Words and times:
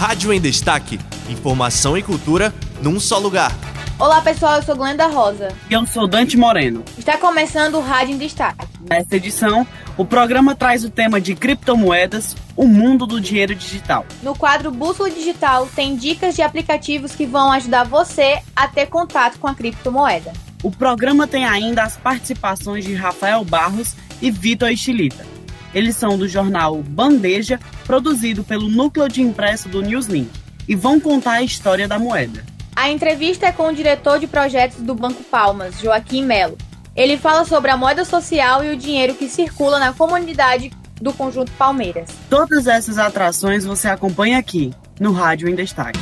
Rádio 0.00 0.32
em 0.32 0.40
Destaque. 0.40 0.98
Informação 1.28 1.94
e 1.94 2.02
cultura 2.02 2.54
num 2.80 2.98
só 2.98 3.18
lugar. 3.18 3.54
Olá 3.98 4.22
pessoal, 4.22 4.56
eu 4.56 4.62
sou 4.62 4.74
Glenda 4.74 5.06
Rosa. 5.06 5.48
E 5.68 5.74
eu 5.74 5.86
sou 5.86 6.08
Dante 6.08 6.38
Moreno. 6.38 6.82
Está 6.96 7.18
começando 7.18 7.74
o 7.74 7.82
Rádio 7.82 8.14
em 8.14 8.16
Destaque. 8.16 8.66
Nesta 8.88 9.16
edição, 9.16 9.66
o 9.98 10.04
programa 10.06 10.54
traz 10.54 10.86
o 10.86 10.90
tema 10.90 11.20
de 11.20 11.34
criptomoedas, 11.34 12.34
o 12.56 12.66
mundo 12.66 13.06
do 13.06 13.20
dinheiro 13.20 13.54
digital. 13.54 14.06
No 14.22 14.34
quadro 14.34 14.70
Bússola 14.70 15.10
Digital, 15.10 15.68
tem 15.76 15.94
dicas 15.94 16.34
de 16.34 16.40
aplicativos 16.40 17.14
que 17.14 17.26
vão 17.26 17.52
ajudar 17.52 17.84
você 17.84 18.40
a 18.56 18.66
ter 18.66 18.86
contato 18.86 19.38
com 19.38 19.48
a 19.48 19.54
criptomoeda. 19.54 20.32
O 20.62 20.70
programa 20.70 21.26
tem 21.26 21.44
ainda 21.44 21.82
as 21.82 21.98
participações 21.98 22.86
de 22.86 22.94
Rafael 22.94 23.44
Barros 23.44 23.94
e 24.22 24.30
Vitor 24.30 24.70
Estilita. 24.70 25.26
Eles 25.74 25.96
são 25.96 26.18
do 26.18 26.28
jornal 26.28 26.82
Bandeja, 26.82 27.58
produzido 27.84 28.42
pelo 28.42 28.68
núcleo 28.68 29.08
de 29.08 29.22
impresso 29.22 29.68
do 29.68 29.82
Newslink, 29.82 30.30
e 30.68 30.74
vão 30.74 30.98
contar 31.00 31.32
a 31.32 31.42
história 31.42 31.86
da 31.86 31.98
moeda. 31.98 32.44
A 32.74 32.90
entrevista 32.90 33.46
é 33.46 33.52
com 33.52 33.68
o 33.68 33.74
diretor 33.74 34.18
de 34.18 34.26
projetos 34.26 34.78
do 34.78 34.94
Banco 34.94 35.22
Palmas, 35.24 35.80
Joaquim 35.80 36.24
Melo. 36.24 36.56
Ele 36.96 37.16
fala 37.16 37.44
sobre 37.44 37.70
a 37.70 37.76
moeda 37.76 38.04
social 38.04 38.64
e 38.64 38.72
o 38.72 38.76
dinheiro 38.76 39.14
que 39.14 39.28
circula 39.28 39.78
na 39.78 39.92
comunidade 39.92 40.72
do 41.00 41.12
Conjunto 41.12 41.52
Palmeiras. 41.52 42.10
Todas 42.28 42.66
essas 42.66 42.98
atrações 42.98 43.64
você 43.64 43.88
acompanha 43.88 44.38
aqui, 44.38 44.72
no 44.98 45.12
Rádio 45.12 45.48
em 45.48 45.54
Destaque. 45.54 46.00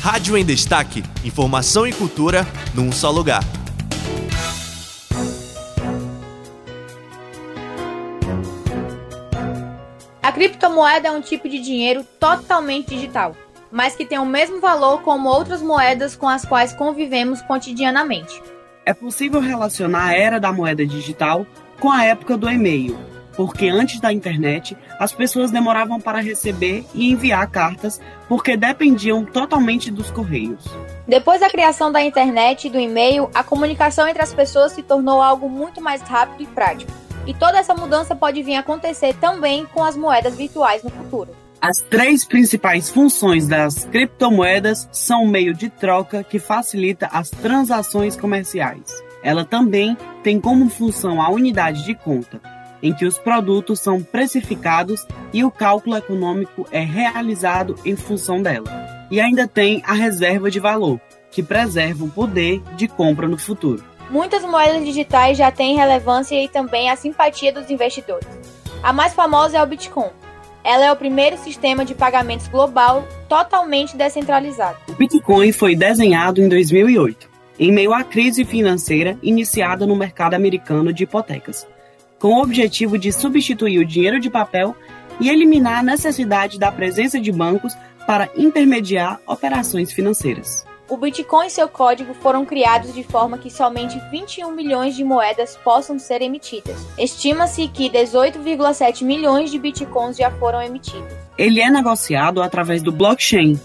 Rádio 0.00 0.36
em 0.36 0.44
Destaque. 0.44 1.04
Informação 1.24 1.86
e 1.86 1.92
cultura 1.92 2.46
num 2.74 2.90
só 2.90 3.10
lugar. 3.10 3.44
Criptomoeda 10.42 11.06
é 11.06 11.12
um 11.12 11.20
tipo 11.20 11.48
de 11.48 11.60
dinheiro 11.60 12.04
totalmente 12.18 12.88
digital, 12.88 13.36
mas 13.70 13.94
que 13.94 14.04
tem 14.04 14.18
o 14.18 14.26
mesmo 14.26 14.60
valor 14.60 15.00
como 15.02 15.28
outras 15.28 15.62
moedas 15.62 16.16
com 16.16 16.28
as 16.28 16.44
quais 16.44 16.72
convivemos 16.72 17.40
cotidianamente. 17.42 18.42
É 18.84 18.92
possível 18.92 19.40
relacionar 19.40 20.06
a 20.06 20.16
era 20.16 20.40
da 20.40 20.52
moeda 20.52 20.84
digital 20.84 21.46
com 21.78 21.92
a 21.92 22.04
época 22.04 22.36
do 22.36 22.50
e-mail, 22.50 22.98
porque 23.36 23.68
antes 23.68 24.00
da 24.00 24.12
internet 24.12 24.76
as 24.98 25.12
pessoas 25.12 25.52
demoravam 25.52 26.00
para 26.00 26.20
receber 26.20 26.84
e 26.92 27.12
enviar 27.12 27.48
cartas 27.48 28.00
porque 28.28 28.56
dependiam 28.56 29.24
totalmente 29.24 29.92
dos 29.92 30.10
correios. 30.10 30.64
Depois 31.06 31.38
da 31.38 31.48
criação 31.48 31.92
da 31.92 32.02
internet 32.02 32.66
e 32.66 32.70
do 32.70 32.80
e-mail, 32.80 33.30
a 33.32 33.44
comunicação 33.44 34.08
entre 34.08 34.22
as 34.22 34.34
pessoas 34.34 34.72
se 34.72 34.82
tornou 34.82 35.22
algo 35.22 35.48
muito 35.48 35.80
mais 35.80 36.02
rápido 36.02 36.42
e 36.42 36.46
prático. 36.46 36.90
E 37.26 37.32
toda 37.32 37.58
essa 37.58 37.74
mudança 37.74 38.16
pode 38.16 38.42
vir 38.42 38.56
a 38.56 38.60
acontecer 38.60 39.14
também 39.14 39.64
com 39.66 39.82
as 39.84 39.96
moedas 39.96 40.34
virtuais 40.34 40.82
no 40.82 40.90
futuro. 40.90 41.30
As 41.60 41.76
três 41.78 42.24
principais 42.24 42.90
funções 42.90 43.46
das 43.46 43.84
criptomoedas 43.84 44.88
são 44.90 45.22
o 45.22 45.28
meio 45.28 45.54
de 45.54 45.70
troca 45.70 46.24
que 46.24 46.40
facilita 46.40 47.06
as 47.12 47.30
transações 47.30 48.16
comerciais. 48.16 48.82
Ela 49.22 49.44
também 49.44 49.96
tem 50.24 50.40
como 50.40 50.68
função 50.68 51.22
a 51.22 51.30
unidade 51.30 51.84
de 51.84 51.94
conta, 51.94 52.40
em 52.82 52.92
que 52.92 53.06
os 53.06 53.16
produtos 53.16 53.78
são 53.78 54.02
precificados 54.02 55.06
e 55.32 55.44
o 55.44 55.50
cálculo 55.52 55.96
econômico 55.96 56.66
é 56.72 56.80
realizado 56.80 57.76
em 57.84 57.94
função 57.94 58.42
dela. 58.42 59.06
E 59.08 59.20
ainda 59.20 59.46
tem 59.46 59.80
a 59.86 59.92
reserva 59.92 60.50
de 60.50 60.58
valor, 60.58 61.00
que 61.30 61.44
preserva 61.44 62.04
o 62.04 62.10
poder 62.10 62.60
de 62.74 62.88
compra 62.88 63.28
no 63.28 63.38
futuro. 63.38 63.84
Muitas 64.10 64.42
moedas 64.44 64.84
digitais 64.84 65.38
já 65.38 65.50
têm 65.50 65.76
relevância 65.76 66.42
e 66.42 66.48
também 66.48 66.90
a 66.90 66.96
simpatia 66.96 67.52
dos 67.52 67.70
investidores. 67.70 68.28
A 68.82 68.92
mais 68.92 69.14
famosa 69.14 69.58
é 69.58 69.62
o 69.62 69.66
Bitcoin. 69.66 70.10
Ela 70.64 70.86
é 70.86 70.92
o 70.92 70.96
primeiro 70.96 71.36
sistema 71.38 71.84
de 71.84 71.94
pagamentos 71.94 72.46
global 72.48 73.06
totalmente 73.28 73.96
descentralizado. 73.96 74.78
O 74.88 74.92
Bitcoin 74.92 75.50
foi 75.50 75.74
desenhado 75.74 76.40
em 76.40 76.48
2008, 76.48 77.28
em 77.58 77.72
meio 77.72 77.92
à 77.92 78.04
crise 78.04 78.44
financeira 78.44 79.18
iniciada 79.22 79.86
no 79.86 79.96
mercado 79.96 80.34
americano 80.34 80.92
de 80.92 81.04
hipotecas, 81.04 81.66
com 82.18 82.34
o 82.34 82.42
objetivo 82.42 82.96
de 82.96 83.10
substituir 83.12 83.78
o 83.78 83.84
dinheiro 83.84 84.20
de 84.20 84.30
papel 84.30 84.76
e 85.20 85.28
eliminar 85.28 85.80
a 85.80 85.82
necessidade 85.82 86.58
da 86.58 86.70
presença 86.70 87.20
de 87.20 87.32
bancos 87.32 87.74
para 88.06 88.28
intermediar 88.36 89.20
operações 89.26 89.92
financeiras. 89.92 90.64
O 90.92 90.96
Bitcoin 90.98 91.46
e 91.46 91.50
seu 91.50 91.70
código 91.70 92.12
foram 92.12 92.44
criados 92.44 92.92
de 92.92 93.02
forma 93.02 93.38
que 93.38 93.48
somente 93.48 93.98
21 94.10 94.50
milhões 94.50 94.94
de 94.94 95.02
moedas 95.02 95.56
possam 95.64 95.98
ser 95.98 96.20
emitidas. 96.20 96.76
Estima-se 96.98 97.66
que 97.68 97.88
18,7 97.88 99.02
milhões 99.02 99.50
de 99.50 99.58
Bitcoins 99.58 100.18
já 100.18 100.30
foram 100.32 100.60
emitidos. 100.60 101.10
Ele 101.38 101.62
é 101.62 101.70
negociado 101.70 102.42
através 102.42 102.82
do 102.82 102.92
blockchain, 102.92 103.58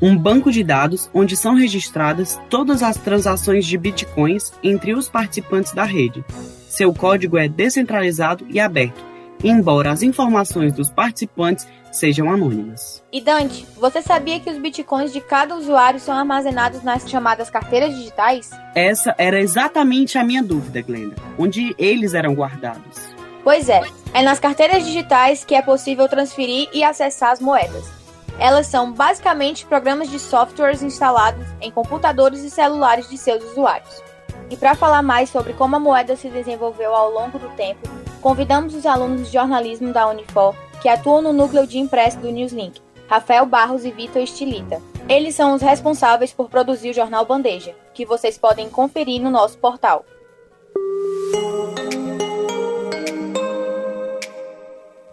um 0.00 0.16
banco 0.16 0.52
de 0.52 0.62
dados 0.62 1.10
onde 1.12 1.36
são 1.36 1.56
registradas 1.56 2.40
todas 2.48 2.80
as 2.80 2.96
transações 2.96 3.66
de 3.66 3.76
Bitcoins 3.76 4.52
entre 4.62 4.94
os 4.94 5.08
participantes 5.08 5.72
da 5.72 5.82
rede. 5.82 6.24
Seu 6.68 6.94
código 6.94 7.36
é 7.36 7.48
descentralizado 7.48 8.46
e 8.48 8.60
aberto, 8.60 9.04
embora 9.42 9.90
as 9.90 10.04
informações 10.04 10.72
dos 10.72 10.88
participantes 10.90 11.66
sejam 11.92 12.30
anônimas. 12.30 13.02
E 13.12 13.20
Dante, 13.20 13.66
você 13.76 14.02
sabia 14.02 14.40
que 14.40 14.50
os 14.50 14.58
bitcoins 14.58 15.12
de 15.12 15.20
cada 15.20 15.56
usuário 15.56 15.98
são 16.00 16.14
armazenados 16.14 16.82
nas 16.82 17.08
chamadas 17.08 17.50
carteiras 17.50 17.94
digitais? 17.94 18.50
Essa 18.74 19.14
era 19.18 19.40
exatamente 19.40 20.18
a 20.18 20.24
minha 20.24 20.42
dúvida, 20.42 20.82
Glenda. 20.82 21.16
Onde 21.38 21.74
eles 21.78 22.14
eram 22.14 22.34
guardados? 22.34 23.14
Pois 23.42 23.68
é, 23.68 23.82
é 24.12 24.22
nas 24.22 24.38
carteiras 24.38 24.84
digitais 24.84 25.44
que 25.44 25.54
é 25.54 25.62
possível 25.62 26.08
transferir 26.08 26.68
e 26.72 26.84
acessar 26.84 27.32
as 27.32 27.40
moedas. 27.40 27.86
Elas 28.38 28.66
são 28.66 28.92
basicamente 28.92 29.66
programas 29.66 30.10
de 30.10 30.18
softwares 30.18 30.82
instalados 30.82 31.44
em 31.60 31.70
computadores 31.70 32.44
e 32.44 32.50
celulares 32.50 33.08
de 33.08 33.18
seus 33.18 33.42
usuários. 33.42 34.02
E 34.50 34.56
para 34.56 34.74
falar 34.74 35.02
mais 35.02 35.28
sobre 35.28 35.52
como 35.52 35.76
a 35.76 35.80
moeda 35.80 36.16
se 36.16 36.28
desenvolveu 36.28 36.94
ao 36.94 37.10
longo 37.10 37.38
do 37.38 37.48
tempo, 37.50 37.88
convidamos 38.20 38.74
os 38.74 38.86
alunos 38.86 39.26
de 39.26 39.32
jornalismo 39.32 39.92
da 39.92 40.08
Unifor 40.08 40.54
que 40.80 40.88
atuam 40.88 41.22
no 41.22 41.32
núcleo 41.32 41.66
de 41.66 41.78
impresso 41.78 42.18
do 42.18 42.30
Newslink, 42.30 42.80
Rafael 43.08 43.46
Barros 43.46 43.84
e 43.84 43.90
Vitor 43.90 44.22
Estilita. 44.22 44.80
Eles 45.08 45.34
são 45.34 45.54
os 45.54 45.62
responsáveis 45.62 46.32
por 46.32 46.50
produzir 46.50 46.90
o 46.90 46.94
jornal 46.94 47.24
Bandeja, 47.24 47.74
que 47.94 48.04
vocês 48.04 48.36
podem 48.36 48.68
conferir 48.68 49.20
no 49.20 49.30
nosso 49.30 49.58
portal. 49.58 50.04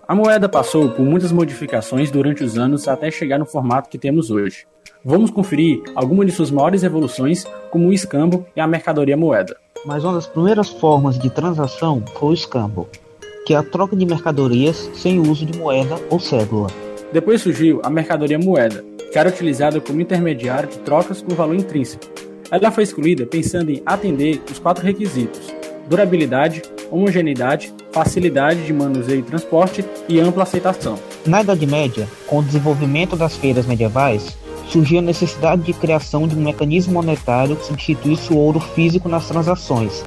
A 0.08 0.14
moeda 0.14 0.48
passou 0.48 0.92
por 0.92 1.04
muitas 1.04 1.32
modificações 1.32 2.12
durante 2.12 2.44
os 2.44 2.58
anos 2.58 2.88
até 2.88 3.10
chegar 3.10 3.40
no 3.40 3.46
formato 3.46 3.90
que 3.90 3.98
temos 3.98 4.30
hoje. 4.30 4.68
Vamos 5.04 5.32
conferir 5.32 5.82
algumas 5.96 6.28
de 6.28 6.32
suas 6.32 6.52
maiores 6.52 6.84
evoluções, 6.84 7.46
como 7.72 7.88
o 7.88 7.94
escambo 7.94 8.46
e 8.56 8.60
a 8.60 8.68
mercadoria 8.68 9.18
moeda. 9.18 9.58
Mas 9.84 10.04
uma 10.04 10.14
das 10.14 10.28
primeiras 10.28 10.70
formas 10.70 11.18
de 11.18 11.30
transação 11.30 12.04
foi 12.20 12.30
o 12.30 12.34
escambo, 12.34 12.88
que 13.46 13.54
é 13.54 13.58
a 13.58 13.64
troca 13.64 13.96
de 13.96 14.06
mercadorias 14.06 14.90
sem 14.96 15.20
o 15.20 15.30
uso 15.30 15.46
de 15.46 15.58
moeda 15.58 15.96
ou 16.10 16.20
cédula. 16.20 16.68
Depois 17.14 17.42
surgiu 17.42 17.80
a 17.84 17.90
mercadoria 17.90 18.40
moeda, 18.40 18.84
que 19.12 19.20
era 19.20 19.30
utilizada 19.30 19.80
como 19.80 20.02
intermediário 20.02 20.68
de 20.68 20.80
trocas 20.80 21.22
por 21.22 21.36
valor 21.36 21.56
intrínseco. 21.56 22.04
Ela 22.52 22.72
foi 22.72 22.84
escolhida 22.84 23.26
pensando 23.26 23.70
em 23.70 23.82
atender 23.86 24.42
os 24.52 24.60
quatro 24.60 24.84
requisitos: 24.84 25.54
durabilidade, 25.88 26.64
homogeneidade, 26.92 27.74
facilidade 27.92 28.66
de 28.66 28.74
manuseio 28.74 29.20
e 29.20 29.24
transporte 29.24 29.86
e 30.10 30.20
ampla 30.20 30.44
aceitação. 30.44 30.98
Na 31.26 31.42
Idade 31.42 31.66
Média, 31.66 32.08
com 32.28 32.40
o 32.40 32.44
desenvolvimento 32.44 33.16
das 33.16 33.36
feiras 33.36 33.66
medievais, 33.66 34.38
surgiu 34.68 35.00
a 35.00 35.02
necessidade 35.02 35.62
de 35.62 35.74
criação 35.74 36.28
de 36.28 36.36
um 36.36 36.44
mecanismo 36.44 36.94
monetário 36.94 37.56
que 37.56 37.66
substituísse 37.66 38.34
o 38.34 38.38
ouro 38.38 38.60
físico 38.60 39.08
nas 39.08 39.28
transações, 39.28 40.04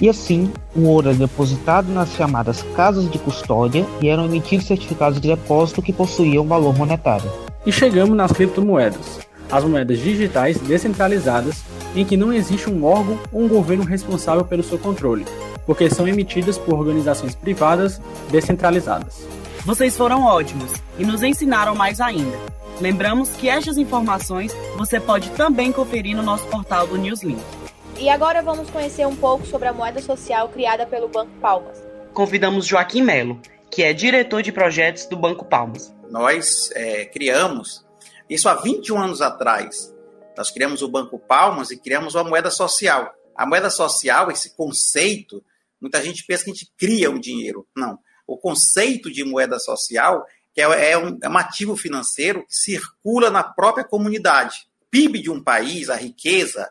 e 0.00 0.08
assim, 0.08 0.50
o 0.74 0.86
ouro 0.86 1.10
é 1.10 1.14
depositado 1.14 1.92
nas 1.92 2.12
chamadas 2.14 2.62
casas 2.74 3.10
de 3.10 3.18
custódia 3.18 3.86
e 4.00 4.08
eram 4.08 4.24
emitidos 4.24 4.66
certificados 4.66 5.20
de 5.20 5.28
depósito 5.28 5.82
que 5.82 5.92
possuíam 5.92 6.46
valor 6.46 6.76
monetário. 6.76 7.30
E 7.66 7.70
chegamos 7.70 8.16
nas 8.16 8.32
criptomoedas, 8.32 9.20
as 9.50 9.64
moedas 9.64 9.98
digitais 9.98 10.58
descentralizadas 10.58 11.62
em 11.94 12.04
que 12.04 12.16
não 12.16 12.32
existe 12.32 12.70
um 12.70 12.84
órgão 12.84 13.18
ou 13.30 13.42
um 13.42 13.48
governo 13.48 13.84
responsável 13.84 14.44
pelo 14.44 14.62
seu 14.62 14.78
controle, 14.78 15.26
porque 15.66 15.90
são 15.90 16.08
emitidas 16.08 16.56
por 16.56 16.78
organizações 16.78 17.34
privadas 17.34 18.00
descentralizadas. 18.30 19.26
Vocês 19.66 19.94
foram 19.94 20.24
ótimos 20.24 20.72
e 20.98 21.04
nos 21.04 21.22
ensinaram 21.22 21.74
mais 21.74 22.00
ainda. 22.00 22.38
Lembramos 22.80 23.30
que 23.30 23.48
estas 23.48 23.76
informações 23.76 24.56
você 24.78 24.98
pode 24.98 25.28
também 25.32 25.70
conferir 25.70 26.16
no 26.16 26.22
nosso 26.22 26.46
portal 26.46 26.86
do 26.86 26.96
Newslink. 26.96 27.59
E 28.00 28.08
agora 28.08 28.40
vamos 28.40 28.70
conhecer 28.70 29.06
um 29.06 29.14
pouco 29.14 29.44
sobre 29.44 29.68
a 29.68 29.74
moeda 29.74 30.00
social 30.00 30.48
criada 30.48 30.86
pelo 30.86 31.06
Banco 31.06 31.38
Palmas. 31.38 31.86
Convidamos 32.14 32.64
Joaquim 32.64 33.02
Melo, 33.02 33.38
que 33.70 33.82
é 33.82 33.92
diretor 33.92 34.42
de 34.42 34.50
projetos 34.50 35.04
do 35.04 35.18
Banco 35.18 35.44
Palmas. 35.44 35.94
Nós 36.08 36.70
é, 36.72 37.04
criamos, 37.04 37.84
isso 38.28 38.48
há 38.48 38.54
21 38.54 39.02
anos 39.02 39.20
atrás, 39.20 39.94
nós 40.34 40.50
criamos 40.50 40.80
o 40.80 40.88
Banco 40.88 41.18
Palmas 41.18 41.70
e 41.70 41.76
criamos 41.76 42.14
uma 42.14 42.24
moeda 42.24 42.50
social. 42.50 43.14
A 43.36 43.44
moeda 43.44 43.68
social, 43.68 44.30
esse 44.30 44.56
conceito, 44.56 45.44
muita 45.78 46.02
gente 46.02 46.24
pensa 46.24 46.44
que 46.44 46.50
a 46.50 46.54
gente 46.54 46.72
cria 46.78 47.10
um 47.10 47.20
dinheiro. 47.20 47.66
Não. 47.76 47.98
O 48.26 48.38
conceito 48.38 49.12
de 49.12 49.24
moeda 49.24 49.58
social 49.58 50.24
que 50.54 50.62
é, 50.62 50.92
é, 50.92 50.96
um, 50.96 51.18
é 51.22 51.28
um 51.28 51.36
ativo 51.36 51.76
financeiro 51.76 52.46
que 52.46 52.56
circula 52.56 53.28
na 53.28 53.44
própria 53.44 53.84
comunidade. 53.84 54.66
PIB 54.90 55.20
de 55.20 55.30
um 55.30 55.42
país, 55.42 55.90
a 55.90 55.96
riqueza, 55.96 56.66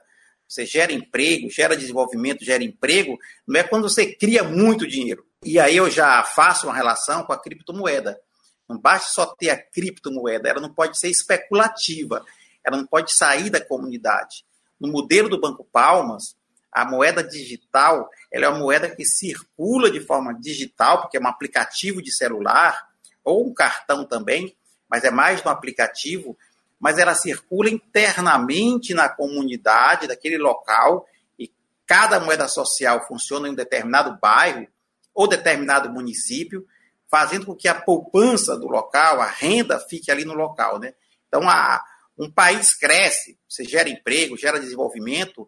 você 0.49 0.65
gera 0.65 0.91
emprego, 0.91 1.47
gera 1.49 1.77
desenvolvimento, 1.77 2.43
gera 2.43 2.63
emprego, 2.63 3.19
não 3.47 3.59
é 3.59 3.63
quando 3.63 3.87
você 3.87 4.15
cria 4.15 4.43
muito 4.43 4.87
dinheiro. 4.87 5.23
E 5.45 5.59
aí 5.59 5.77
eu 5.77 5.89
já 5.89 6.23
faço 6.23 6.65
uma 6.65 6.75
relação 6.75 7.23
com 7.23 7.31
a 7.31 7.37
criptomoeda. 7.39 8.19
Não 8.67 8.77
basta 8.77 9.13
só 9.13 9.27
ter 9.27 9.51
a 9.51 9.57
criptomoeda, 9.57 10.49
ela 10.49 10.59
não 10.59 10.73
pode 10.73 10.97
ser 10.97 11.09
especulativa, 11.09 12.25
ela 12.65 12.77
não 12.77 12.85
pode 12.85 13.13
sair 13.13 13.49
da 13.51 13.63
comunidade. 13.63 14.43
No 14.79 14.87
modelo 14.87 15.29
do 15.29 15.39
Banco 15.39 15.63
Palmas, 15.71 16.35
a 16.71 16.83
moeda 16.83 17.23
digital 17.23 18.09
ela 18.31 18.45
é 18.45 18.49
uma 18.49 18.59
moeda 18.59 18.93
que 18.93 19.05
circula 19.05 19.91
de 19.91 19.99
forma 19.99 20.33
digital, 20.33 21.01
porque 21.01 21.17
é 21.17 21.21
um 21.21 21.27
aplicativo 21.27 22.01
de 22.01 22.11
celular, 22.11 22.87
ou 23.23 23.47
um 23.47 23.53
cartão 23.53 24.05
também, 24.05 24.55
mas 24.89 25.03
é 25.03 25.11
mais 25.11 25.43
no 25.43 25.51
aplicativo, 25.51 26.35
mas 26.79 26.97
ela 26.97 27.13
circula 27.13 27.69
internamente 27.69 28.93
na 28.93 29.09
comunidade 29.09 30.07
daquele 30.07 30.37
local 30.37 31.05
e 31.37 31.51
cada 31.85 32.19
moeda 32.19 32.47
social 32.47 33.05
funciona 33.07 33.47
em 33.47 33.51
um 33.51 33.55
determinado 33.55 34.17
bairro 34.19 34.67
ou 35.13 35.27
determinado 35.27 35.89
município, 35.89 36.65
fazendo 37.09 37.45
com 37.45 37.55
que 37.55 37.67
a 37.67 37.75
poupança 37.75 38.57
do 38.57 38.67
local, 38.67 39.19
a 39.19 39.27
renda 39.27 39.79
fique 39.79 40.09
ali 40.09 40.23
no 40.23 40.33
local, 40.33 40.79
né? 40.79 40.93
Então, 41.27 41.47
a, 41.49 41.83
um 42.17 42.31
país 42.31 42.73
cresce, 42.73 43.37
você 43.47 43.65
gera 43.65 43.89
emprego, 43.89 44.37
gera 44.37 44.59
desenvolvimento, 44.59 45.47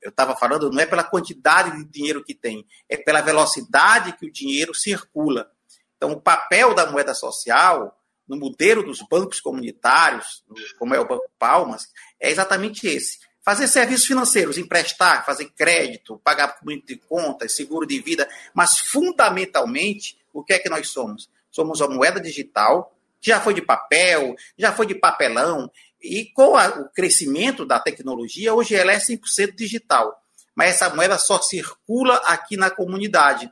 eu 0.00 0.10
estava 0.10 0.34
falando, 0.34 0.70
não 0.70 0.80
é 0.80 0.86
pela 0.86 1.04
quantidade 1.04 1.76
de 1.76 1.84
dinheiro 1.84 2.24
que 2.24 2.34
tem, 2.34 2.66
é 2.88 2.96
pela 2.96 3.20
velocidade 3.20 4.16
que 4.16 4.26
o 4.26 4.32
dinheiro 4.32 4.74
circula. 4.74 5.48
Então, 5.96 6.12
o 6.12 6.20
papel 6.20 6.74
da 6.74 6.90
moeda 6.90 7.14
social, 7.14 7.96
no 8.28 8.36
modelo 8.36 8.82
dos 8.82 9.00
bancos 9.02 9.40
comunitários, 9.40 10.44
como 10.78 10.94
é 10.94 11.00
o 11.00 11.06
Banco 11.06 11.30
Palmas, 11.38 11.88
é 12.20 12.30
exatamente 12.30 12.86
esse. 12.86 13.18
Fazer 13.44 13.66
serviços 13.66 14.06
financeiros, 14.06 14.56
emprestar, 14.56 15.26
fazer 15.26 15.50
crédito, 15.56 16.20
pagar 16.22 16.56
cumprimento 16.56 16.86
de 16.86 16.96
contas, 16.96 17.52
seguro 17.52 17.86
de 17.86 18.00
vida, 18.00 18.28
mas 18.54 18.78
fundamentalmente, 18.78 20.16
o 20.32 20.44
que 20.44 20.52
é 20.52 20.58
que 20.58 20.68
nós 20.68 20.88
somos? 20.88 21.28
Somos 21.50 21.80
uma 21.80 21.94
moeda 21.94 22.20
digital, 22.20 22.96
que 23.20 23.30
já 23.30 23.40
foi 23.40 23.54
de 23.54 23.62
papel, 23.62 24.34
já 24.56 24.72
foi 24.72 24.86
de 24.86 24.94
papelão, 24.94 25.70
e 26.00 26.26
com 26.32 26.56
a, 26.56 26.68
o 26.80 26.88
crescimento 26.90 27.64
da 27.64 27.78
tecnologia, 27.78 28.54
hoje 28.54 28.74
ela 28.74 28.92
é 28.92 28.98
100% 28.98 29.54
digital. 29.54 30.20
Mas 30.54 30.70
essa 30.70 30.94
moeda 30.94 31.18
só 31.18 31.40
circula 31.40 32.16
aqui 32.26 32.56
na 32.56 32.70
comunidade. 32.70 33.50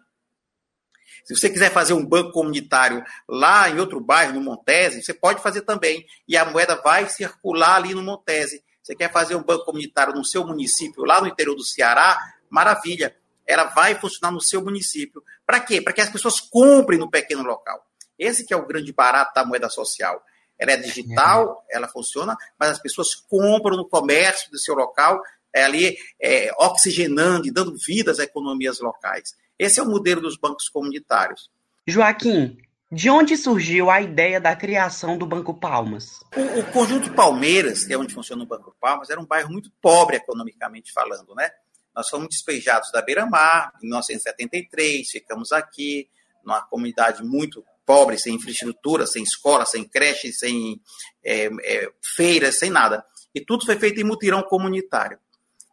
Se 1.25 1.37
você 1.37 1.49
quiser 1.51 1.71
fazer 1.71 1.93
um 1.93 2.05
banco 2.05 2.33
comunitário 2.33 3.05
lá 3.29 3.69
em 3.69 3.79
outro 3.79 4.01
bairro, 4.01 4.35
no 4.35 4.41
Montese, 4.41 5.03
você 5.03 5.15
pode 5.15 5.43
fazer 5.43 5.63
também. 5.63 6.05
E 6.27 6.37
a 6.37 6.45
moeda 6.45 6.77
vai 6.77 7.09
circular 7.09 7.77
ali 7.77 7.95
no 7.95 8.03
Montese. 8.03 8.63
Você 8.83 8.95
quer 8.95 9.13
fazer 9.13 9.35
um 9.37 9.43
banco 9.43 9.65
comunitário 9.65 10.15
no 10.15 10.25
seu 10.25 10.47
município, 10.47 11.05
lá 11.05 11.21
no 11.21 11.29
interior 11.29 11.55
do 11.55 11.63
Ceará, 11.63 12.19
maravilha. 12.49 13.15
Ela 13.47 13.65
vai 13.65 13.95
funcionar 13.95 14.33
no 14.33 14.41
seu 14.41 14.63
município. 14.63 15.23
Para 15.47 15.61
quê? 15.61 15.81
Para 15.81 15.93
que 15.93 16.01
as 16.01 16.11
pessoas 16.11 16.41
comprem 16.41 16.99
no 16.99 17.11
pequeno 17.11 17.43
local. 17.43 17.85
Esse 18.19 18.45
que 18.45 18.53
é 18.53 18.57
o 18.57 18.67
grande 18.67 18.93
barato 18.93 19.33
da 19.35 19.45
moeda 19.45 19.69
social. 19.69 20.23
Ela 20.59 20.73
é 20.73 20.77
digital, 20.77 21.65
ela 21.71 21.89
funciona, 21.89 22.37
mas 22.59 22.71
as 22.71 22.79
pessoas 22.79 23.15
compram 23.15 23.79
no 23.79 23.89
comércio 23.89 24.51
do 24.51 24.59
seu 24.59 24.75
local, 24.75 25.21
é 25.55 25.65
ali 25.65 25.97
é, 26.21 26.51
oxigenando 26.59 27.47
e 27.47 27.51
dando 27.51 27.77
vida 27.77 28.11
às 28.11 28.19
economias 28.19 28.81
locais. 28.81 29.35
Esse 29.59 29.81
é 29.81 29.83
o 29.83 29.89
modelo 29.89 30.21
dos 30.21 30.37
bancos 30.37 30.69
comunitários. 30.69 31.51
Joaquim, 31.87 32.57
de 32.91 33.09
onde 33.09 33.37
surgiu 33.37 33.91
a 33.91 34.01
ideia 34.01 34.41
da 34.41 34.57
criação 34.57 35.17
do 35.17 35.27
Banco 35.27 35.55
Palmas? 35.55 36.21
O, 36.35 36.61
o, 36.61 36.73
Conjunto 36.73 37.13
Palmeiras, 37.13 37.85
que 37.85 37.93
é 37.93 37.99
onde 37.99 38.15
funciona 38.15 38.43
o 38.43 38.47
Banco 38.47 38.75
Palmas, 38.81 39.11
era 39.11 39.21
um 39.21 39.27
bairro 39.27 39.51
muito 39.51 39.71
pobre 39.81 40.17
economicamente 40.17 40.93
falando, 40.93 41.35
né? 41.35 41.51
Nós 41.95 42.09
fomos 42.09 42.29
despejados 42.29 42.91
da 42.93 43.03
Beira-Mar 43.03 43.73
em 43.83 43.87
1973, 43.87 45.09
ficamos 45.11 45.53
aqui 45.53 46.09
numa 46.45 46.63
comunidade 46.63 47.23
muito 47.23 47.65
pobre, 47.85 48.19
sem 48.19 48.35
infraestrutura, 48.35 49.07
sem 49.07 49.23
escola, 49.23 49.67
sem 49.67 49.85
creche, 49.85 50.33
sem 50.33 50.81
é, 51.25 51.51
é, 51.63 51.93
feiras, 52.17 52.59
sem 52.59 52.71
nada. 52.71 53.05
E 53.35 53.41
tudo 53.41 53.67
foi 53.67 53.77
feito 53.77 54.01
em 54.01 54.05
mutirão 54.05 54.43
comunitário. 54.43 55.19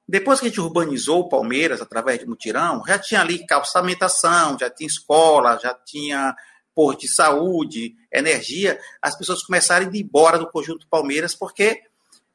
Depois 0.08 0.40
que 0.40 0.46
a 0.46 0.50
gente 0.50 0.62
urbanizou 0.62 1.22
o 1.22 1.30
Palmeiras 1.30 1.82
através 1.82 2.20
de 2.20 2.26
mutirão, 2.26 2.82
já 2.88 2.98
tinha 2.98 3.22
ali 3.22 3.46
calçamentação, 3.46 4.58
já 4.58 4.70
tinha 4.70 4.88
escola, 4.88 5.60
já 5.62 5.74
tinha 5.74 6.36
posto 6.74 7.02
de 7.02 7.14
saúde, 7.14 7.96
energia. 8.12 8.80
As 9.02 9.18
pessoas 9.18 9.44
começaram 9.44 9.86
a 9.86 9.90
ir 9.90 10.02
embora 10.02 10.38
do 10.38 10.50
conjunto 10.50 10.88
Palmeiras 10.88 11.36
porque 11.36 11.82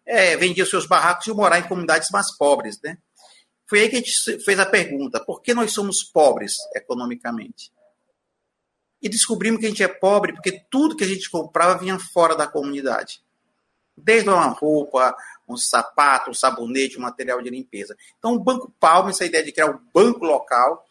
é, 0.05 0.37
vendiam 0.37 0.67
seus 0.67 0.87
barracos 0.87 1.27
e 1.27 1.33
morar 1.33 1.59
em 1.61 1.69
comunidades 1.69 2.11
mais 2.11 2.37
pobres, 2.37 2.79
né? 2.83 2.99
Foi 3.67 3.81
aí 3.81 3.89
que 3.89 3.97
a 3.97 3.99
gente 4.01 4.45
fez 4.45 4.59
a 4.59 4.67
pergunta: 4.67 5.25
por 5.25 5.41
que 5.41 5.55
nós 5.55 5.73
somos 5.73 6.03
pobres 6.03 6.57
economicamente? 6.75 7.73
e 9.03 9.09
descobrimos 9.09 9.59
que 9.59 9.67
a 9.67 9.69
gente 9.69 9.83
é 9.83 9.89
pobre 9.89 10.33
porque 10.33 10.65
tudo 10.71 10.97
que 10.97 11.03
a 11.03 11.09
gente 11.09 11.29
comprava 11.29 11.79
vinha 11.79 11.99
fora 11.99 12.37
da 12.37 12.47
comunidade. 12.47 13.21
Desde 13.97 14.29
uma 14.29 14.47
roupa, 14.47 15.15
um 15.49 15.57
sapato, 15.57 16.31
um 16.31 16.35
sabonete, 16.35 16.99
um 16.99 17.03
material 17.03 17.43
de 17.43 17.51
limpeza. 17.51 17.97
Então, 18.19 18.35
o 18.35 18.39
Banco 18.39 18.73
Palma, 18.81 19.11
essa 19.11 19.25
ideia 19.25 19.45
de 19.45 19.53
criar 19.53 19.71
um 19.71 19.79
banco 19.93 20.25
local, 20.25 20.85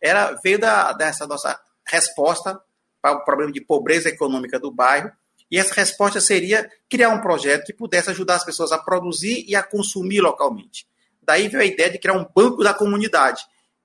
era, 0.00 0.32
veio 0.42 0.58
da, 0.58 0.92
dessa 0.92 1.26
nossa 1.26 1.58
resposta 1.86 2.60
para 3.00 3.16
o 3.16 3.24
problema 3.24 3.52
de 3.52 3.60
pobreza 3.60 4.08
econômica 4.08 4.58
do 4.58 4.70
bairro. 4.70 5.10
E 5.50 5.58
essa 5.58 5.74
resposta 5.74 6.20
seria 6.20 6.70
criar 6.88 7.08
um 7.08 7.20
projeto 7.20 7.64
que 7.64 7.72
pudesse 7.72 8.10
ajudar 8.10 8.36
as 8.36 8.44
pessoas 8.44 8.70
a 8.70 8.78
produzir 8.78 9.44
e 9.48 9.56
a 9.56 9.62
consumir 9.62 10.20
localmente. 10.20 10.86
Daí 11.22 11.48
veio 11.48 11.62
a 11.62 11.66
ideia 11.66 11.90
de 11.90 11.98
criar 11.98 12.14
um 12.14 12.26
banco 12.34 12.62
da 12.62 12.74
comunidade, 12.74 13.42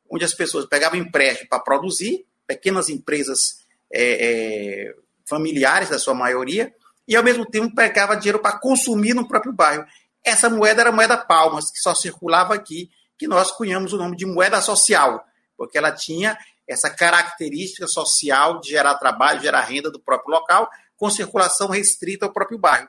onde 0.10 0.26
as 0.26 0.34
pessoas 0.34 0.66
pegavam 0.66 1.00
empréstimo 1.00 1.50
para 1.50 1.60
produzir 1.60 2.26
pequenas 2.46 2.90
empresas 2.90 3.64
é, 3.92 4.88
é, 4.88 4.96
familiares, 5.26 5.90
da 5.90 6.00
sua 6.00 6.14
maioria, 6.14 6.74
e 7.08 7.16
ao 7.16 7.24
mesmo 7.24 7.46
tempo 7.46 7.76
pegava 7.76 8.16
dinheiro 8.16 8.40
para 8.40 8.58
consumir 8.58 9.14
no 9.14 9.28
próprio 9.28 9.54
bairro. 9.54 9.86
Essa 10.24 10.50
moeda 10.50 10.82
era 10.82 10.92
moeda 10.92 11.18
palmas, 11.18 11.70
que 11.72 11.80
só 11.80 11.94
circulava 11.94 12.54
aqui, 12.54 12.90
que 13.18 13.28
nós 13.28 13.52
cunhamos 13.52 13.94
o 13.94 13.98
nome 13.98 14.16
de 14.16 14.26
moeda 14.26 14.62
social, 14.62 15.24
porque 15.58 15.78
ela 15.78 15.92
tinha 15.92 16.38
essa 16.68 16.90
característica 16.90 17.88
social 17.88 18.60
de 18.60 18.70
gerar 18.70 18.96
trabalho, 18.96 19.42
gerar 19.42 19.62
renda 19.62 19.92
do 19.92 20.00
próprio 20.00 20.34
local, 20.34 20.70
com 20.96 21.10
circulação 21.10 21.68
restrita 21.68 22.26
ao 22.26 22.32
próprio 22.32 22.58
bairro. 22.58 22.88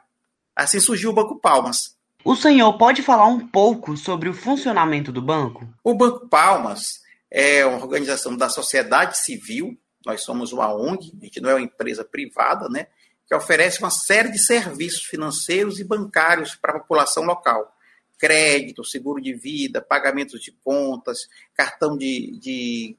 Assim 0.55 0.79
surgiu 0.79 1.11
o 1.11 1.15
Banco 1.15 1.41
Palmas. 1.41 1.97
O 2.25 2.37
senhor 2.37 2.73
pode 2.79 3.03
falar 3.03 3.27
um 3.27 3.47
pouco 3.47 3.97
sobre 3.97 4.29
o 4.29 4.35
funcionamento 4.35 5.13
do 5.13 5.21
banco? 5.21 5.69
O 5.83 5.93
Banco 5.93 6.29
Palmas 6.29 7.01
é 7.31 7.67
uma 7.67 7.79
organização 7.79 8.37
da 8.37 8.49
sociedade 8.49 9.19
civil, 9.19 9.77
nós 10.07 10.23
somos 10.23 10.53
uma 10.53 10.73
ONG, 10.73 11.13
a 11.21 11.25
gente 11.25 11.41
não 11.41 11.51
é 11.51 11.55
uma 11.55 11.63
empresa 11.63 12.05
privada, 12.05 12.69
né? 12.69 12.87
Que 13.27 13.35
oferece 13.35 13.79
uma 13.81 13.91
série 13.91 14.31
de 14.31 14.39
serviços 14.39 15.05
financeiros 15.05 15.81
e 15.81 15.85
bancários 15.85 16.55
para 16.55 16.77
a 16.77 16.81
população 16.81 17.25
local. 17.25 17.75
Crédito, 18.19 18.85
seguro 18.85 19.21
de 19.21 19.35
vida, 19.35 19.81
pagamentos 19.81 20.41
de 20.41 20.53
contas, 20.63 21.29
cartão 21.55 21.97
de, 21.97 22.39
de 22.39 22.97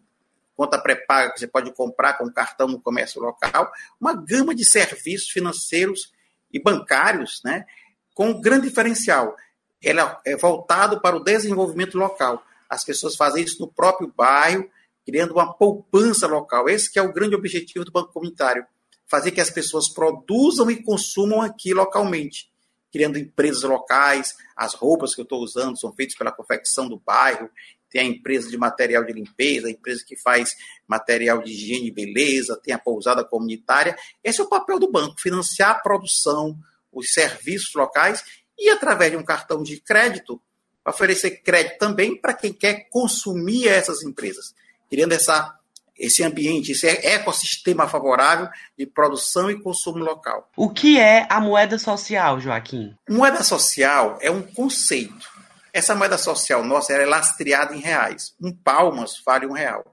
conta 0.55 0.79
pré-paga 0.79 1.34
que 1.34 1.39
você 1.39 1.48
pode 1.48 1.72
comprar 1.74 2.17
com 2.17 2.32
cartão 2.32 2.67
no 2.67 2.79
comércio 2.79 3.22
local, 3.22 3.72
uma 4.00 4.13
gama 4.13 4.55
de 4.55 4.63
serviços 4.63 5.29
financeiros 5.29 6.13
e 6.51 6.60
bancários, 6.60 7.41
né, 7.44 7.65
com 8.13 8.29
um 8.29 8.41
grande 8.41 8.70
diferencial. 8.70 9.36
Ela 9.84 10.20
é 10.25 10.36
voltado 10.36 11.01
para 11.01 11.15
o 11.15 11.24
desenvolvimento 11.24 11.98
local. 11.98 12.44
As 12.70 12.84
pessoas 12.84 13.15
fazem 13.15 13.44
isso 13.44 13.62
no 13.62 13.67
próprio 13.67 14.12
bairro, 14.15 14.70
criando 15.05 15.34
uma 15.34 15.53
poupança 15.53 16.25
local. 16.25 16.67
Esse 16.70 16.91
que 16.91 16.98
é 16.98 17.01
o 17.01 17.13
grande 17.13 17.36
objetivo 17.36 17.86
do 17.86 17.91
Banco 17.91 18.12
Comunitário, 18.12 18.65
fazer 19.07 19.31
que 19.31 19.41
as 19.41 19.50
pessoas 19.50 19.88
produzam 19.88 20.69
e 20.69 20.81
consumam 20.81 21.41
aqui 21.41 21.74
localmente, 21.74 22.50
criando 22.91 23.17
empresas 23.17 23.63
locais, 23.63 24.35
as 24.55 24.74
roupas 24.74 25.13
que 25.13 25.21
eu 25.21 25.24
estou 25.24 25.41
usando 25.41 25.79
são 25.79 25.91
feitas 25.93 26.15
pela 26.15 26.31
confecção 26.31 26.88
do 26.88 26.97
bairro, 26.97 27.50
tem 27.89 28.01
a 28.01 28.05
empresa 28.05 28.50
de 28.50 28.57
material 28.57 29.05
de 29.05 29.13
limpeza, 29.13 29.67
a 29.67 29.71
empresa 29.71 30.03
que 30.05 30.17
faz 30.17 30.55
material 30.88 31.41
de 31.41 31.51
higiene 31.51 31.88
e 31.88 31.91
beleza, 31.91 32.59
tem 32.62 32.74
a 32.74 32.79
pousada 32.79 33.24
comunitária. 33.24 33.97
Esse 34.24 34.41
é 34.41 34.43
o 34.43 34.50
papel 34.50 34.79
do 34.79 34.91
banco, 34.91 35.21
financiar 35.21 35.71
a 35.71 35.79
produção, 35.79 36.57
os 36.91 37.13
serviços 37.13 37.74
locais 37.74 38.24
e, 38.57 38.69
através 38.69 39.12
de 39.12 39.17
um 39.17 39.24
cartão 39.24 39.63
de 39.63 39.79
crédito, 39.79 40.41
oferecer 40.85 41.41
crédito 41.41 41.77
também 41.77 42.19
para 42.19 42.33
quem 42.33 42.53
quer 42.53 42.89
consumir 42.89 43.67
essas 43.67 44.03
empresas, 44.03 44.53
criando 44.89 45.13
essa, 45.13 45.57
esse 45.98 46.24
ambiente, 46.24 46.72
esse 46.72 46.88
ecossistema 46.88 47.88
favorável 47.88 48.50
de 48.78 48.86
produção 48.86 49.50
e 49.50 49.60
consumo 49.60 50.00
local. 50.00 50.50
O 50.56 50.70
que 50.70 51.00
é 51.00 51.25
a 51.30 51.40
moeda 51.40 51.78
social, 51.80 52.40
Joaquim? 52.40 52.96
Moeda 53.10 53.44
social 53.44 54.18
é 54.22 54.30
um 54.30 54.42
conceito. 54.42 55.30
Essa 55.74 55.96
moeda 55.96 56.18
social 56.18 56.64
nossa 56.64 56.94
é 56.94 57.06
lastreada 57.06 57.75
em 57.75 57.80
reais. 57.80 58.34
Um 58.42 58.52
palmas 58.52 59.22
vale 59.25 59.46
um 59.46 59.54
real. 59.54 59.86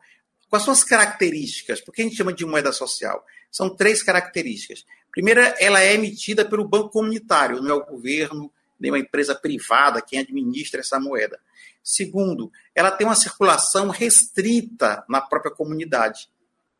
Quais 0.48 0.64
são 0.64 0.72
as 0.72 0.84
características? 0.84 1.80
Por 1.80 1.92
que 1.92 2.02
a 2.02 2.04
gente 2.04 2.16
chama 2.16 2.32
de 2.32 2.44
moeda 2.44 2.72
social? 2.72 3.24
são 3.52 3.68
três 3.68 4.02
características. 4.02 4.84
Primeira, 5.10 5.54
ela 5.60 5.82
é 5.82 5.92
emitida 5.92 6.42
pelo 6.42 6.66
banco 6.66 6.88
comunitário, 6.88 7.60
não 7.60 7.70
é 7.70 7.74
o 7.74 7.84
governo, 7.84 8.50
nem 8.80 8.90
uma 8.90 8.98
empresa 8.98 9.34
privada 9.34 10.00
quem 10.00 10.18
administra 10.18 10.80
essa 10.80 10.98
moeda. 10.98 11.38
Segundo, 11.82 12.50
ela 12.74 12.90
tem 12.90 13.06
uma 13.06 13.16
circulação 13.16 13.88
restrita 13.88 15.04
na 15.08 15.20
própria 15.20 15.52
comunidade. 15.52 16.28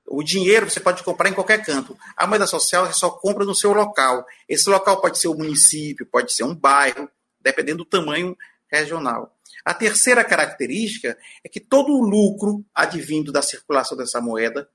O 0.06 0.23
dinheiro 0.23 0.68
você 0.68 0.80
pode 0.80 1.02
comprar 1.02 1.28
em 1.28 1.35
qualquer 1.35 1.64
canto. 1.64 1.97
A 2.16 2.26
moeda 2.26 2.47
social 2.47 2.87
você 2.87 2.92
só 2.92 3.11
compra 3.11 3.44
no 3.44 3.54
seu 3.54 3.73
local. 3.73 4.25
Esse 4.49 4.68
local 4.68 5.00
pode 5.00 5.18
ser 5.18 5.28
o 5.28 5.35
município, 5.35 6.06
pode 6.06 6.32
ser 6.32 6.44
um 6.44 6.54
bairro, 6.54 7.09
dependendo 7.40 7.78
do 7.78 7.85
tamanho 7.85 8.37
regional. 8.71 9.37
A 9.64 9.75
terceira 9.75 10.25
característica 10.25 11.16
é 11.44 11.49
que 11.49 11.61
todo 11.61 11.92
o 11.92 12.02
lucro 12.02 12.64
advindo 12.75 13.32
da 13.32 13.42
circulação 13.42 13.97
dessa 13.97 14.21
moeda 14.21 14.68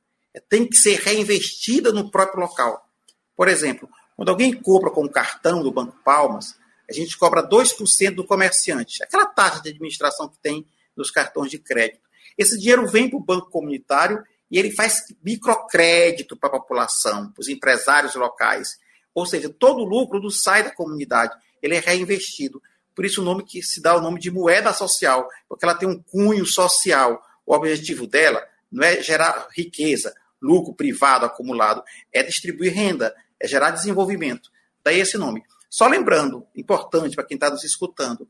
tem 0.49 0.67
que 0.67 0.75
ser 0.75 0.99
reinvestida 0.99 1.91
no 1.91 2.11
próprio 2.11 2.41
local. 2.41 2.87
Por 3.35 3.47
exemplo, 3.47 3.89
quando 4.15 4.29
alguém 4.29 4.53
compra 4.53 4.89
com 4.89 5.03
um 5.03 5.09
cartão 5.09 5.61
do 5.61 5.71
Banco 5.71 5.97
Palmas, 6.03 6.55
a 6.89 6.93
gente 6.93 7.17
cobra 7.17 7.47
2% 7.47 8.15
do 8.15 8.25
comerciante, 8.25 9.03
aquela 9.03 9.25
taxa 9.25 9.61
de 9.61 9.69
administração 9.69 10.29
que 10.29 10.37
tem 10.39 10.65
nos 10.95 11.11
cartões 11.11 11.51
de 11.51 11.59
crédito. 11.59 12.01
Esse 12.37 12.57
dinheiro 12.57 12.87
vem 12.87 13.09
para 13.09 13.17
o 13.17 13.23
banco 13.23 13.49
comunitário 13.49 14.23
e 14.49 14.57
ele 14.57 14.71
faz 14.71 15.03
microcrédito 15.23 16.37
para 16.37 16.49
a 16.49 16.59
população, 16.59 17.31
para 17.31 17.41
os 17.41 17.49
empresários 17.49 18.15
locais. 18.15 18.77
Ou 19.13 19.25
seja, 19.25 19.49
todo 19.49 19.81
o 19.81 19.85
lucro 19.85 20.21
não 20.21 20.29
sai 20.29 20.63
da 20.63 20.71
comunidade, 20.71 21.35
ele 21.61 21.75
é 21.75 21.79
reinvestido. 21.79 22.61
Por 22.95 23.05
isso 23.05 23.21
o 23.21 23.25
nome 23.25 23.43
que 23.43 23.61
se 23.61 23.81
dá 23.81 23.95
o 23.95 24.01
nome 24.01 24.19
de 24.19 24.31
moeda 24.31 24.73
social, 24.73 25.27
porque 25.47 25.65
ela 25.65 25.75
tem 25.75 25.87
um 25.87 26.01
cunho 26.01 26.45
social. 26.45 27.21
O 27.45 27.53
objetivo 27.53 28.07
dela 28.07 28.43
não 28.71 28.83
é 28.83 29.01
gerar 29.01 29.47
riqueza, 29.55 30.15
lucro 30.41 30.73
privado 30.73 31.25
acumulado, 31.25 31.83
é 32.11 32.23
distribuir 32.23 32.73
renda, 32.73 33.15
é 33.39 33.47
gerar 33.47 33.71
desenvolvimento. 33.71 34.49
Daí 34.83 34.99
esse 34.99 35.17
nome. 35.17 35.43
Só 35.69 35.87
lembrando, 35.87 36.45
importante 36.55 37.15
para 37.15 37.25
quem 37.25 37.35
está 37.35 37.49
nos 37.49 37.63
escutando, 37.63 38.27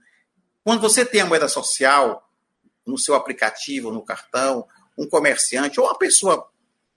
quando 0.64 0.82
você 0.82 1.06
tem 1.06 1.22
a 1.22 1.26
moeda 1.26 1.48
social 1.48 2.30
no 2.86 2.98
seu 2.98 3.16
aplicativo, 3.16 3.92
no 3.92 4.04
cartão, 4.04 4.68
um 4.98 5.08
comerciante 5.08 5.80
ou 5.80 5.86
uma 5.86 5.98
pessoa, 5.98 6.50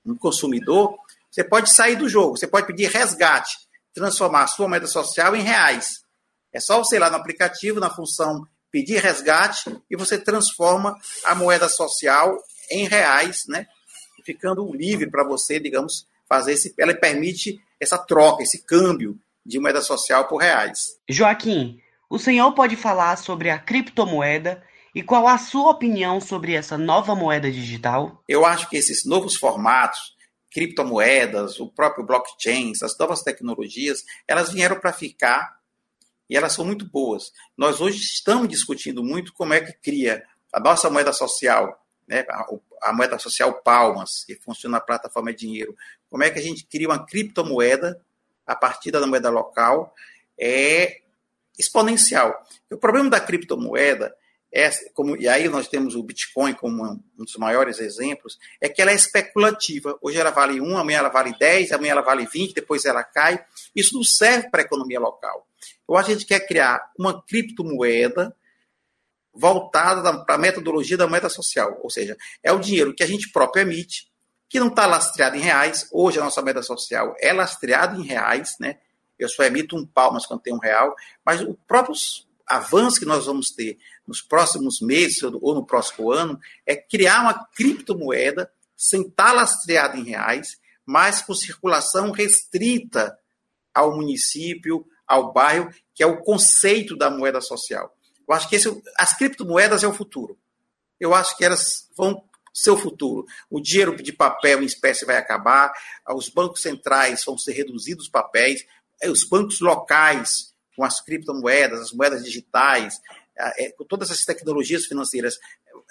um 0.04 0.16
consumidor, 0.16 0.96
você 1.30 1.44
pode 1.44 1.70
sair 1.72 1.96
do 1.96 2.08
jogo, 2.08 2.36
você 2.36 2.46
pode 2.46 2.66
pedir 2.66 2.90
resgate, 2.90 3.58
transformar 3.92 4.44
a 4.44 4.46
sua 4.46 4.68
moeda 4.68 4.86
social 4.86 5.36
em 5.36 5.42
reais. 5.42 6.04
É 6.52 6.58
só 6.58 6.78
você 6.78 6.96
ir 6.96 6.98
lá 6.98 7.10
no 7.10 7.16
aplicativo, 7.16 7.78
na 7.78 7.90
função 7.90 8.46
pedir 8.70 8.98
resgate, 8.98 9.76
e 9.90 9.96
você 9.96 10.16
transforma 10.18 10.96
a 11.24 11.34
moeda 11.34 11.68
social 11.68 12.36
em 12.70 12.86
reais, 12.86 13.44
né? 13.48 13.66
Ficando 14.24 14.72
livre 14.72 15.10
para 15.10 15.24
você, 15.24 15.58
digamos, 15.58 16.06
fazer 16.28 16.52
esse. 16.52 16.74
Ela 16.78 16.94
permite 16.94 17.60
essa 17.80 17.98
troca, 17.98 18.42
esse 18.42 18.62
câmbio 18.62 19.18
de 19.50 19.58
moeda 19.58 19.82
social 19.82 20.26
por 20.28 20.38
reais. 20.38 20.96
Joaquim, 21.08 21.80
o 22.08 22.18
senhor 22.18 22.52
pode 22.52 22.76
falar 22.76 23.16
sobre 23.16 23.50
a 23.50 23.58
criptomoeda 23.58 24.62
e 24.94 25.02
qual 25.02 25.26
a 25.26 25.36
sua 25.36 25.70
opinião 25.70 26.20
sobre 26.20 26.54
essa 26.54 26.78
nova 26.78 27.14
moeda 27.14 27.50
digital? 27.50 28.22
Eu 28.28 28.46
acho 28.46 28.68
que 28.70 28.76
esses 28.76 29.04
novos 29.04 29.36
formatos, 29.36 30.14
criptomoedas, 30.50 31.60
o 31.60 31.68
próprio 31.68 32.06
blockchain, 32.06 32.72
as 32.82 32.96
novas 32.98 33.22
tecnologias, 33.22 34.02
elas 34.26 34.52
vieram 34.52 34.78
para 34.78 34.92
ficar 34.92 35.56
e 36.28 36.36
elas 36.36 36.52
são 36.52 36.64
muito 36.64 36.88
boas. 36.88 37.32
Nós 37.56 37.80
hoje 37.80 37.98
estamos 37.98 38.48
discutindo 38.48 39.02
muito 39.02 39.32
como 39.32 39.52
é 39.52 39.60
que 39.60 39.72
cria 39.72 40.22
a 40.52 40.60
nossa 40.60 40.88
moeda 40.88 41.12
social, 41.12 41.84
né, 42.08 42.24
a, 42.28 42.46
a 42.84 42.92
moeda 42.92 43.18
social 43.18 43.60
Palmas, 43.62 44.24
que 44.24 44.36
funciona 44.36 44.78
na 44.78 44.80
plataforma 44.80 45.32
de 45.32 45.38
dinheiro. 45.38 45.76
Como 46.08 46.22
é 46.22 46.30
que 46.30 46.38
a 46.38 46.42
gente 46.42 46.66
cria 46.66 46.88
uma 46.88 47.04
criptomoeda 47.04 48.00
a 48.52 48.56
partir 48.56 48.90
da 48.90 49.06
moeda 49.06 49.30
local? 49.30 49.94
É 50.38 51.00
exponencial. 51.58 52.42
O 52.70 52.76
problema 52.76 53.10
da 53.10 53.20
criptomoeda 53.20 54.14
é, 54.52 54.68
como, 54.94 55.16
e 55.16 55.28
aí 55.28 55.48
nós 55.48 55.68
temos 55.68 55.94
o 55.94 56.02
Bitcoin 56.02 56.54
como 56.54 56.84
um, 56.84 57.00
dos 57.16 57.36
maiores 57.36 57.78
exemplos, 57.78 58.36
é 58.60 58.68
que 58.68 58.82
ela 58.82 58.90
é 58.90 58.94
especulativa. 58.94 59.96
Hoje 60.02 60.18
ela 60.18 60.30
vale 60.30 60.60
1, 60.60 60.76
amanhã 60.76 60.98
ela 60.98 61.08
vale 61.08 61.32
10, 61.38 61.70
amanhã 61.72 61.92
ela 61.92 62.02
vale 62.02 62.26
20, 62.26 62.54
depois 62.54 62.84
ela 62.84 63.04
cai. 63.04 63.42
Isso 63.74 63.94
não 63.94 64.02
serve 64.02 64.50
para 64.50 64.62
a 64.62 64.64
economia 64.64 64.98
local. 64.98 65.46
Eu 65.88 65.94
que 65.94 66.00
a 66.00 66.14
gente 66.14 66.26
quer 66.26 66.40
criar 66.46 66.90
uma 66.98 67.22
criptomoeda 67.22 68.34
voltada 69.32 70.24
para 70.24 70.34
a 70.34 70.38
metodologia 70.38 70.96
da 70.96 71.06
moeda 71.06 71.28
social, 71.28 71.78
ou 71.82 71.88
seja, 71.88 72.16
é 72.42 72.52
o 72.52 72.58
dinheiro 72.58 72.92
que 72.92 73.02
a 73.02 73.06
gente 73.06 73.30
próprio 73.30 73.62
emite, 73.62 74.09
que 74.50 74.58
não 74.58 74.66
está 74.66 74.84
lastreado 74.84 75.36
em 75.36 75.40
reais. 75.40 75.88
Hoje 75.92 76.18
a 76.18 76.24
nossa 76.24 76.42
moeda 76.42 76.60
social 76.60 77.14
é 77.20 77.32
lastreada 77.32 77.96
em 77.96 78.02
reais, 78.02 78.56
né? 78.58 78.78
Eu 79.16 79.28
só 79.28 79.44
emito 79.44 79.76
um 79.76 79.86
palmas 79.86 80.26
quando 80.26 80.42
tem 80.42 80.52
um 80.52 80.58
real, 80.58 80.94
mas 81.24 81.40
o 81.40 81.54
próprio 81.68 81.94
avanço 82.46 82.98
que 82.98 83.06
nós 83.06 83.26
vamos 83.26 83.50
ter 83.50 83.78
nos 84.04 84.20
próximos 84.20 84.80
meses 84.80 85.22
ou 85.22 85.54
no 85.54 85.64
próximo 85.64 86.10
ano 86.10 86.38
é 86.66 86.74
criar 86.74 87.20
uma 87.20 87.46
criptomoeda 87.54 88.50
sem 88.76 89.02
estar 89.02 89.32
lastreada 89.32 89.96
em 89.96 90.02
reais, 90.02 90.58
mas 90.84 91.22
com 91.22 91.32
circulação 91.32 92.10
restrita 92.10 93.16
ao 93.72 93.94
município, 93.94 94.84
ao 95.06 95.32
bairro, 95.32 95.72
que 95.94 96.02
é 96.02 96.06
o 96.06 96.22
conceito 96.22 96.96
da 96.96 97.08
moeda 97.08 97.40
social. 97.40 97.94
Eu 98.26 98.34
acho 98.34 98.48
que 98.48 98.56
esse, 98.56 98.82
as 98.98 99.16
criptomoedas 99.16 99.84
é 99.84 99.86
o 99.86 99.92
futuro. 99.92 100.36
Eu 100.98 101.14
acho 101.14 101.36
que 101.36 101.44
elas 101.44 101.88
vão 101.96 102.24
ser 102.52 102.70
o 102.70 102.76
futuro. 102.76 103.26
O 103.48 103.60
dinheiro 103.60 103.96
de 103.96 104.12
papel 104.12 104.62
em 104.62 104.66
espécie 104.66 105.04
vai 105.04 105.16
acabar, 105.16 105.72
os 106.08 106.28
bancos 106.28 106.62
centrais 106.62 107.24
vão 107.24 107.38
ser 107.38 107.52
reduzidos 107.52 108.04
os 108.04 108.10
papéis, 108.10 108.64
os 109.04 109.24
bancos 109.24 109.60
locais 109.60 110.52
com 110.76 110.84
as 110.84 111.00
criptomoedas, 111.00 111.80
as 111.80 111.92
moedas 111.92 112.24
digitais, 112.24 113.00
é, 113.36 113.70
com 113.72 113.84
todas 113.84 114.10
essas 114.10 114.24
tecnologias 114.24 114.86
financeiras, 114.86 115.38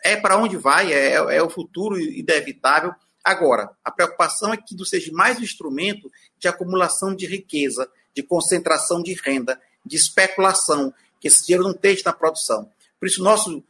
é 0.04 0.16
para 0.16 0.38
onde 0.38 0.58
vai, 0.58 0.94
é, 0.94 1.14
é 1.14 1.44
o 1.44 1.50
futuro 1.50 2.00
inevitável. 2.00 2.94
Agora, 3.24 3.72
a 3.84 3.92
preocupação 3.92 4.54
é 4.54 4.58
que 4.58 4.76
não 4.76 4.86
seja 4.86 5.12
mais 5.12 5.38
um 5.40 5.44
instrumento 5.44 6.12
de 6.38 6.48
acumulação 6.48 7.16
de 7.16 7.26
riqueza, 7.26 7.90
de 8.16 8.24
concentração 8.24 9.02
de 9.02 9.14
renda, 9.14 9.60
de 9.86 9.96
especulação, 9.96 10.94
que 11.20 11.28
esse 11.28 11.46
dinheiro 11.46 11.64
não 11.64 11.72
esteja 11.72 12.04
na 12.06 12.14
produção. 12.14 12.72
Por 13.00 13.08
isso, 13.08 13.24
nosso 13.24 13.64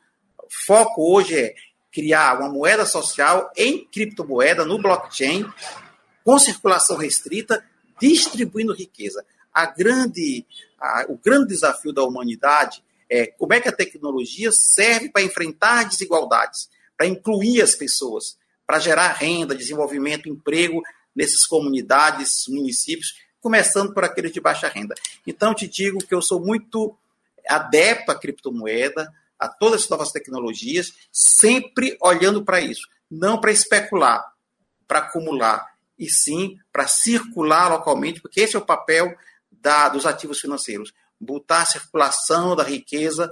foco 0.65 1.15
hoje 1.15 1.37
é 1.37 1.55
criar 1.91 2.39
uma 2.39 2.49
moeda 2.49 2.85
social 2.85 3.51
em 3.55 3.85
criptomoeda, 3.85 4.65
no 4.65 4.77
blockchain, 4.81 5.45
com 6.23 6.37
circulação 6.37 6.97
restrita, 6.97 7.63
distribuindo 7.99 8.73
riqueza. 8.73 9.25
A 9.53 9.65
grande, 9.65 10.45
a, 10.79 11.05
o 11.09 11.17
grande 11.17 11.47
desafio 11.49 11.91
da 11.91 12.03
humanidade 12.03 12.83
é 13.09 13.25
como 13.25 13.53
é 13.53 13.59
que 13.59 13.67
a 13.67 13.75
tecnologia 13.75 14.51
serve 14.51 15.09
para 15.09 15.23
enfrentar 15.23 15.89
desigualdades, 15.89 16.69
para 16.95 17.07
incluir 17.07 17.61
as 17.61 17.75
pessoas, 17.75 18.37
para 18.67 18.79
gerar 18.79 19.13
renda, 19.13 19.55
desenvolvimento, 19.55 20.29
emprego 20.29 20.81
nessas 21.15 21.45
comunidades, 21.47 22.43
municípios, 22.47 23.15
começando 23.41 23.93
por 23.93 24.03
aqueles 24.03 24.31
de 24.31 24.39
baixa 24.39 24.67
renda. 24.67 24.93
Então, 25.25 25.55
te 25.55 25.67
digo 25.67 25.99
que 26.05 26.13
eu 26.13 26.21
sou 26.21 26.39
muito 26.39 26.95
adepto 27.47 28.11
à 28.11 28.15
criptomoeda, 28.15 29.11
a 29.39 29.47
todas 29.47 29.83
as 29.83 29.89
novas 29.89 30.11
tecnologias, 30.11 30.93
sempre 31.11 31.97
olhando 32.01 32.43
para 32.43 32.59
isso, 32.59 32.87
não 33.09 33.39
para 33.39 33.51
especular, 33.51 34.23
para 34.87 34.99
acumular, 34.99 35.65
e 35.97 36.09
sim 36.09 36.57
para 36.71 36.87
circular 36.87 37.69
localmente, 37.69 38.21
porque 38.21 38.41
esse 38.41 38.55
é 38.55 38.59
o 38.59 38.65
papel 38.65 39.15
da, 39.51 39.89
dos 39.89 40.05
ativos 40.05 40.39
financeiros 40.39 40.93
botar 41.19 41.63
a 41.63 41.65
circulação 41.65 42.55
da 42.55 42.63
riqueza, 42.63 43.29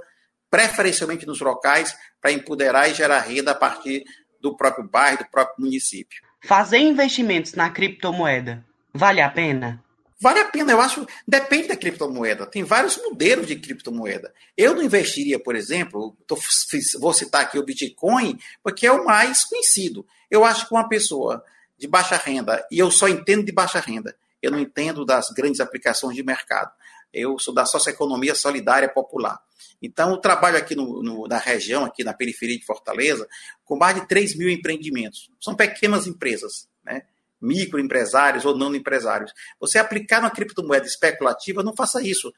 preferencialmente 0.50 1.26
nos 1.26 1.40
locais, 1.40 1.96
para 2.20 2.32
empoderar 2.32 2.88
e 2.88 2.94
gerar 2.94 3.20
renda 3.20 3.52
a 3.52 3.54
partir 3.54 4.04
do 4.40 4.56
próprio 4.56 4.86
bairro, 4.86 5.18
do 5.18 5.30
próprio 5.30 5.64
município. 5.64 6.22
Fazer 6.44 6.78
investimentos 6.78 7.54
na 7.54 7.70
criptomoeda 7.70 8.64
vale 8.92 9.20
a 9.20 9.30
pena? 9.30 9.82
Vale 10.20 10.40
a 10.40 10.44
pena, 10.46 10.72
eu 10.72 10.80
acho. 10.80 11.06
Depende 11.26 11.68
da 11.68 11.76
criptomoeda. 11.76 12.44
Tem 12.44 12.64
vários 12.64 12.96
modelos 12.96 13.46
de 13.46 13.56
criptomoeda. 13.56 14.34
Eu 14.56 14.74
não 14.74 14.82
investiria, 14.82 15.38
por 15.38 15.54
exemplo, 15.54 16.16
tô, 16.26 16.36
vou 16.98 17.12
citar 17.12 17.42
aqui 17.42 17.58
o 17.58 17.64
Bitcoin, 17.64 18.38
porque 18.62 18.86
é 18.86 18.92
o 18.92 19.04
mais 19.04 19.44
conhecido. 19.44 20.04
Eu 20.28 20.44
acho 20.44 20.66
que 20.66 20.74
uma 20.74 20.88
pessoa 20.88 21.44
de 21.78 21.86
baixa 21.86 22.16
renda, 22.16 22.66
e 22.70 22.78
eu 22.78 22.90
só 22.90 23.08
entendo 23.08 23.44
de 23.44 23.52
baixa 23.52 23.78
renda, 23.78 24.16
eu 24.42 24.50
não 24.50 24.58
entendo 24.58 25.04
das 25.04 25.30
grandes 25.30 25.60
aplicações 25.60 26.16
de 26.16 26.24
mercado. 26.24 26.72
Eu 27.12 27.38
sou 27.38 27.54
da 27.54 27.64
socioeconomia 27.64 28.34
solidária 28.34 28.88
popular. 28.88 29.40
Então, 29.80 30.10
eu 30.10 30.16
trabalho 30.16 30.56
aqui 30.58 30.74
no, 30.74 31.02
no, 31.02 31.28
na 31.28 31.38
região, 31.38 31.84
aqui 31.84 32.02
na 32.02 32.12
periferia 32.12 32.58
de 32.58 32.66
Fortaleza, 32.66 33.28
com 33.64 33.76
mais 33.76 33.94
de 33.94 34.06
3 34.08 34.36
mil 34.36 34.50
empreendimentos. 34.50 35.30
São 35.40 35.54
pequenas 35.54 36.06
empresas, 36.08 36.68
né? 36.84 37.02
Microempresários 37.40 38.44
ou 38.44 38.56
não 38.56 38.74
empresários. 38.74 39.32
Você 39.60 39.78
aplicar 39.78 40.20
na 40.20 40.30
criptomoeda 40.30 40.86
especulativa, 40.86 41.62
não 41.62 41.74
faça 41.74 42.02
isso. 42.02 42.32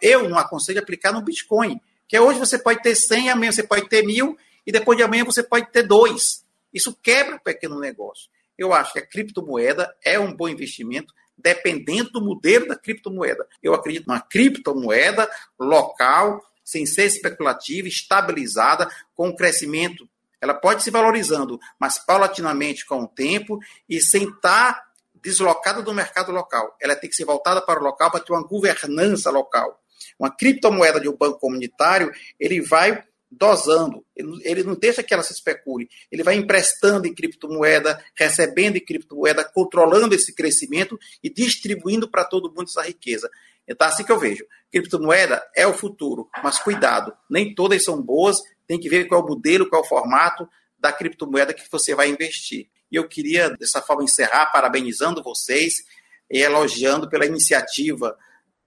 Eu 0.00 0.28
não 0.28 0.38
aconselho 0.38 0.80
aplicar 0.80 1.12
no 1.12 1.22
Bitcoin, 1.22 1.80
que 2.06 2.18
hoje 2.18 2.38
você 2.38 2.58
pode 2.58 2.82
ter 2.82 2.94
100, 2.94 3.30
amanhã 3.30 3.52
você 3.52 3.62
pode 3.62 3.88
ter 3.88 4.04
mil, 4.04 4.36
e 4.66 4.70
depois 4.70 4.96
de 4.96 5.04
amanhã 5.04 5.24
você 5.24 5.42
pode 5.42 5.70
ter 5.70 5.82
dois. 5.82 6.44
Isso 6.72 6.96
quebra 7.02 7.36
o 7.36 7.40
pequeno 7.40 7.78
negócio. 7.80 8.30
Eu 8.56 8.72
acho 8.72 8.92
que 8.92 8.98
a 8.98 9.06
criptomoeda 9.06 9.94
é 10.04 10.18
um 10.18 10.34
bom 10.34 10.48
investimento, 10.48 11.12
dependendo 11.36 12.10
do 12.10 12.24
modelo 12.24 12.68
da 12.68 12.76
criptomoeda. 12.76 13.46
Eu 13.62 13.74
acredito 13.74 14.06
numa 14.06 14.20
criptomoeda 14.20 15.28
local, 15.58 16.40
sem 16.62 16.86
ser 16.86 17.06
especulativa, 17.06 17.88
estabilizada, 17.88 18.88
com 19.14 19.34
crescimento. 19.34 20.08
Ela 20.42 20.54
pode 20.54 20.82
se 20.82 20.90
valorizando, 20.90 21.58
mas 21.78 22.04
paulatinamente 22.04 22.84
com 22.84 23.04
o 23.04 23.08
tempo 23.08 23.60
e 23.88 24.00
sem 24.00 24.24
estar 24.28 24.82
deslocada 25.14 25.80
do 25.80 25.94
mercado 25.94 26.32
local. 26.32 26.76
Ela 26.82 26.96
tem 26.96 27.08
que 27.08 27.14
ser 27.14 27.24
voltada 27.24 27.62
para 27.62 27.78
o 27.78 27.82
local 27.84 28.10
para 28.10 28.18
ter 28.18 28.32
uma 28.32 28.42
governança 28.42 29.30
local. 29.30 29.80
Uma 30.18 30.34
criptomoeda 30.34 31.00
de 31.00 31.08
um 31.08 31.16
banco 31.16 31.38
comunitário, 31.38 32.12
ele 32.40 32.60
vai 32.60 33.04
dosando, 33.32 34.04
ele 34.14 34.62
não 34.62 34.74
deixa 34.74 35.02
que 35.02 35.14
ela 35.14 35.22
se 35.22 35.32
especule, 35.32 35.88
ele 36.10 36.22
vai 36.22 36.36
emprestando 36.36 37.06
em 37.06 37.14
criptomoeda, 37.14 38.02
recebendo 38.14 38.76
em 38.76 38.84
criptomoeda, 38.84 39.44
controlando 39.44 40.14
esse 40.14 40.34
crescimento 40.34 40.98
e 41.22 41.30
distribuindo 41.30 42.08
para 42.08 42.24
todo 42.24 42.50
mundo 42.50 42.64
essa 42.68 42.82
riqueza. 42.82 43.30
Então, 43.66 43.86
assim 43.86 44.04
que 44.04 44.12
eu 44.12 44.18
vejo. 44.18 44.44
Criptomoeda 44.70 45.42
é 45.56 45.66
o 45.66 45.72
futuro, 45.72 46.28
mas 46.42 46.58
cuidado, 46.58 47.12
nem 47.30 47.54
todas 47.54 47.82
são 47.82 48.00
boas, 48.02 48.38
tem 48.66 48.78
que 48.78 48.88
ver 48.88 49.06
qual 49.06 49.22
é 49.22 49.24
o 49.24 49.28
modelo, 49.28 49.68
qual 49.68 49.82
é 49.82 49.84
o 49.84 49.88
formato 49.88 50.48
da 50.78 50.92
criptomoeda 50.92 51.54
que 51.54 51.64
você 51.70 51.94
vai 51.94 52.08
investir. 52.08 52.68
E 52.90 52.96
eu 52.96 53.08
queria, 53.08 53.50
dessa 53.50 53.80
forma, 53.80 54.04
encerrar 54.04 54.52
parabenizando 54.52 55.22
vocês 55.22 55.84
e 56.30 56.38
elogiando 56.38 57.08
pela 57.08 57.24
iniciativa 57.24 58.16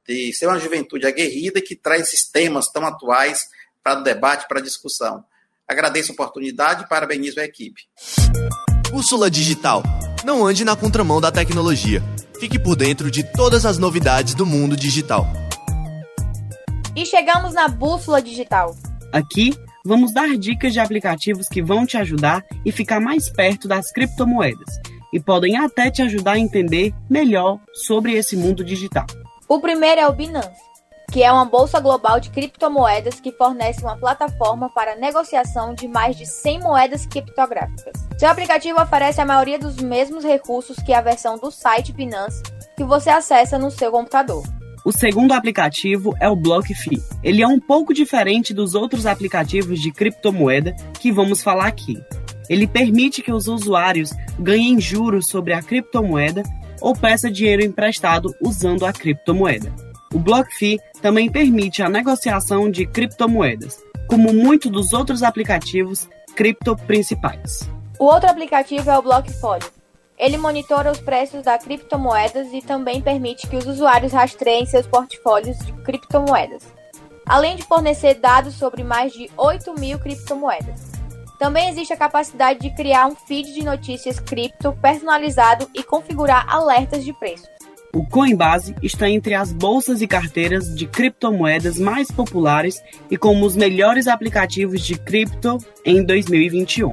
de 0.08 0.34
ser 0.34 0.48
uma 0.48 0.60
juventude 0.60 1.06
aguerrida 1.06 1.62
que 1.62 1.76
traz 1.76 2.08
esses 2.08 2.30
temas 2.30 2.68
tão 2.72 2.86
atuais 2.86 3.46
para 3.86 4.00
o 4.00 4.04
debate, 4.04 4.48
para 4.48 4.60
a 4.60 4.64
discussão. 4.64 5.24
Agradeço 5.68 6.12
a 6.12 6.14
oportunidade 6.14 6.84
e 6.84 6.88
parabenizo 6.88 7.40
a 7.40 7.44
equipe. 7.44 7.84
Bússola 8.90 9.30
Digital. 9.30 9.84
Não 10.24 10.44
ande 10.44 10.66
na 10.66 10.76
contramão 10.76 11.22
da 11.22 11.32
tecnologia. 11.32 12.02
Fique 12.40 12.58
por 12.58 12.76
dentro 12.76 13.12
de 13.12 13.24
todas 13.24 13.64
as 13.64 13.78
novidades 13.78 14.34
do 14.34 14.44
mundo 14.44 14.76
digital. 14.76 15.28
E 16.96 17.06
chegamos 17.06 17.54
na 17.54 17.68
Bússola 17.68 18.24
Digital. 18.24 18.76
Aqui 19.14 19.54
vamos 19.86 20.12
dar 20.12 20.36
dicas 20.36 20.74
de 20.74 20.80
aplicativos 20.80 21.48
que 21.48 21.62
vão 21.62 21.86
te 21.86 21.96
ajudar 21.96 22.44
e 22.66 22.72
ficar 22.72 23.00
mais 23.00 23.30
perto 23.30 23.68
das 23.68 23.92
criptomoedas 23.92 24.80
e 25.14 25.20
podem 25.20 25.58
até 25.58 25.92
te 25.92 26.02
ajudar 26.02 26.34
a 26.34 26.40
entender 26.40 26.92
melhor 27.08 27.60
sobre 27.72 28.14
esse 28.14 28.36
mundo 28.36 28.66
digital. 28.66 29.06
O 29.48 29.60
primeiro 29.60 30.02
é 30.02 30.08
o 30.08 30.12
Binance, 30.12 30.65
que 31.16 31.24
é 31.24 31.32
uma 31.32 31.46
bolsa 31.46 31.80
global 31.80 32.20
de 32.20 32.30
criptomoedas 32.30 33.22
que 33.22 33.32
fornece 33.32 33.82
uma 33.82 33.96
plataforma 33.96 34.70
para 34.70 34.98
negociação 34.98 35.74
de 35.74 35.88
mais 35.88 36.18
de 36.18 36.26
100 36.26 36.60
moedas 36.60 37.06
criptográficas. 37.06 37.94
Seu 38.18 38.28
aplicativo 38.28 38.82
oferece 38.82 39.22
a 39.22 39.26
maioria 39.26 39.58
dos 39.58 39.78
mesmos 39.78 40.26
recursos 40.26 40.76
que 40.76 40.92
a 40.92 41.00
versão 41.00 41.38
do 41.38 41.50
site 41.50 41.94
Binance 41.94 42.44
que 42.76 42.84
você 42.84 43.10
acessa 43.10 43.58
no 43.58 43.72
seu 43.72 43.94
computador. 43.94 44.44
O 44.84 44.92
segundo 44.92 45.32
aplicativo 45.32 46.14
é 46.20 46.28
o 46.28 46.36
BlockFi. 46.36 47.02
Ele 47.24 47.42
é 47.42 47.48
um 47.48 47.62
pouco 47.62 47.94
diferente 47.94 48.54
dos 48.54 48.76
outros 48.76 49.06
aplicativos 49.06 49.80
de 49.80 49.94
criptomoeda 49.94 50.76
que 51.00 51.14
vamos 51.14 51.42
falar 51.42 51.68
aqui. 51.68 51.98
Ele 52.50 52.68
permite 52.68 53.22
que 53.22 53.32
os 53.32 53.48
usuários 53.48 54.10
ganhem 54.38 54.82
juros 54.82 55.28
sobre 55.28 55.54
a 55.54 55.62
criptomoeda 55.62 56.44
ou 56.82 56.94
peça 56.94 57.32
dinheiro 57.32 57.64
emprestado 57.64 58.36
usando 58.42 58.86
a 58.86 58.92
criptomoeda. 58.92 59.85
O 60.16 60.20
BlockFi 60.20 60.80
também 61.02 61.30
permite 61.30 61.84
a 61.84 61.90
negociação 61.90 62.72
de 62.72 62.88
criptomoedas, 62.88 63.84
como 64.08 64.34
muitos 64.34 64.72
dos 64.72 64.94
outros 64.94 65.22
aplicativos 65.22 66.08
cripto 66.36 66.76
principais. 66.76 67.70
O 68.00 68.06
outro 68.06 68.30
aplicativo 68.30 68.90
é 68.90 68.98
o 68.98 69.02
Blockfolio 69.02 69.76
ele 70.18 70.38
monitora 70.38 70.92
os 70.92 71.00
preços 71.00 71.44
das 71.44 71.64
criptomoedas 71.64 72.48
e 72.54 72.62
também 72.62 73.02
permite 73.02 73.48
que 73.48 73.58
os 73.58 73.68
usuários 73.68 74.14
rastreiem 74.14 74.66
seus 74.66 74.88
portfólios 74.88 75.58
de 75.60 75.74
criptomoedas, 75.84 76.64
além 77.26 77.58
de 77.58 77.64
fornecer 77.64 78.16
dados 78.16 78.56
sobre 78.56 78.84
mais 78.84 79.12
de 79.12 79.30
8 79.36 79.74
mil 79.78 80.00
criptomoedas. 80.00 80.94
Também 81.38 81.68
existe 81.68 81.92
a 81.92 81.98
capacidade 81.98 82.62
de 82.62 82.74
criar 82.74 83.08
um 83.08 83.16
feed 83.16 83.54
de 83.54 83.62
notícias 83.62 84.18
cripto 84.18 84.72
personalizado 84.82 85.70
e 85.74 85.84
configurar 85.84 86.46
alertas 86.48 87.04
de 87.04 87.12
preço. 87.12 87.48
O 87.96 88.06
Coinbase 88.06 88.76
está 88.84 89.10
entre 89.10 89.34
as 89.36 89.54
bolsas 89.54 90.02
e 90.02 90.08
carteiras 90.08 90.76
de 90.76 90.86
criptomoedas 90.86 91.80
mais 91.80 92.12
populares 92.12 92.84
e 93.10 93.16
como 93.16 93.46
os 93.46 93.56
melhores 93.56 94.06
aplicativos 94.06 94.86
de 94.86 95.00
cripto 95.00 95.58
em 95.86 96.04
2021. 96.04 96.92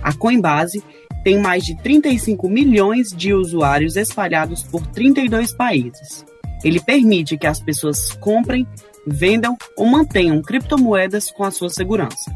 A 0.00 0.12
Coinbase 0.12 0.84
tem 1.24 1.40
mais 1.40 1.64
de 1.64 1.76
35 1.82 2.48
milhões 2.48 3.08
de 3.08 3.34
usuários 3.34 3.96
espalhados 3.96 4.62
por 4.62 4.86
32 4.86 5.52
países. 5.52 6.24
Ele 6.62 6.78
permite 6.78 7.36
que 7.36 7.48
as 7.48 7.60
pessoas 7.60 8.12
comprem, 8.12 8.64
vendam 9.04 9.56
ou 9.76 9.86
mantenham 9.86 10.40
criptomoedas 10.40 11.28
com 11.28 11.42
a 11.42 11.50
sua 11.50 11.70
segurança. 11.70 12.32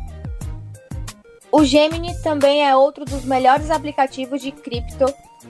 O 1.53 1.65
Gemini 1.65 2.21
também 2.23 2.67
é 2.67 2.75
outro 2.75 3.05
dos 3.05 3.25
melhores 3.25 3.71
aplicativos 3.71 4.43
de 4.43 4.51
cripto 4.51 5.05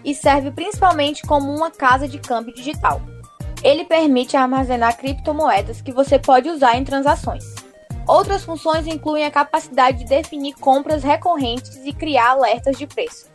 e 0.05 0.15
serve 0.15 0.51
principalmente 0.51 1.23
como 1.23 1.55
uma 1.55 1.71
casa 1.71 2.09
de 2.09 2.19
câmbio 2.19 2.55
digital. 2.55 3.01
Ele 3.63 3.85
permite 3.85 4.37
armazenar 4.37 4.97
criptomoedas 4.97 5.83
que 5.83 5.93
você 5.93 6.19
pode 6.19 6.49
usar 6.49 6.77
em 6.77 6.85
transações. 6.85 7.45
Outras 8.07 8.43
funções 8.43 8.87
incluem 8.87 9.25
a 9.25 9.31
capacidade 9.31 9.99
de 9.99 10.05
definir 10.07 10.55
compras 10.55 11.03
recorrentes 11.03 11.77
e 11.85 11.93
criar 11.93 12.31
alertas 12.31 12.77
de 12.77 12.87
preço. 12.87 13.27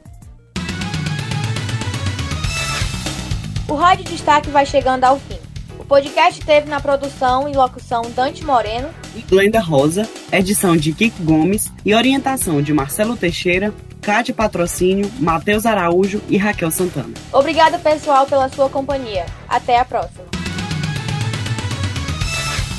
O 3.67 3.73
Rádio 3.73 4.05
Destaque 4.05 4.49
vai 4.49 4.65
chegando 4.65 5.03
ao 5.03 5.19
fim. 5.19 5.39
O 5.79 5.83
podcast 5.85 6.43
teve 6.43 6.69
na 6.69 6.79
produção 6.79 7.47
e 7.47 7.53
locução 7.53 8.01
Dante 8.15 8.43
Moreno 8.43 8.89
e 9.15 9.21
Glenda 9.21 9.59
Rosa, 9.59 10.07
edição 10.31 10.75
de 10.75 10.91
Kiko 10.91 11.23
Gomes 11.23 11.71
e 11.85 11.93
orientação 11.93 12.61
de 12.61 12.73
Marcelo 12.73 13.15
Teixeira, 13.15 13.73
Cátia 14.05 14.35
Patrocínio, 14.35 15.11
Matheus 15.19 15.65
Araújo 15.65 16.21
e 16.29 16.37
Raquel 16.37 16.69
Santana. 16.69 17.11
Obrigado, 17.33 17.81
pessoal, 17.81 18.27
pela 18.27 18.47
sua 18.49 18.69
companhia. 18.69 19.25
Até 19.49 19.79
a 19.79 19.83
próxima. 19.83 20.25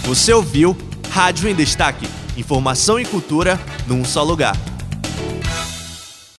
Você 0.04 0.32
ouviu 0.32 0.76
Rádio 1.10 1.48
em 1.48 1.54
Destaque. 1.54 2.08
Informação 2.36 3.00
e 3.00 3.04
cultura 3.04 3.58
num 3.88 4.04
só 4.04 4.22
lugar. 4.22 4.54